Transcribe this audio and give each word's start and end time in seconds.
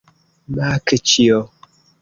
Makĉjo! 0.55 1.39